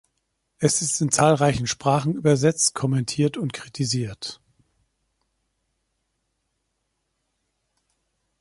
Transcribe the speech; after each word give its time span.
Es 0.57 0.81
ist 0.81 0.99
in 1.01 1.11
zahlreichen 1.11 1.67
Sprachen 1.67 2.15
übersetzt, 2.15 2.73
kommentiert 2.73 3.37
und 3.37 3.53
kritisiert. 3.53 4.41